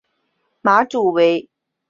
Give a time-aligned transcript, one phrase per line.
[0.61, 1.51] 马主为王永强。